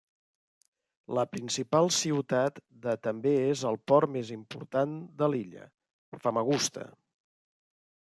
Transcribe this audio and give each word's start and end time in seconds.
La 1.17 1.23
principal 1.33 1.89
ciutat 1.97 2.57
de 2.85 2.95
també 3.07 3.33
és 3.49 3.61
el 3.71 3.77
port 3.91 4.11
més 4.15 4.31
important 4.37 4.95
de 5.21 5.29
l'illa, 5.35 5.67
Famagusta. 6.25 6.87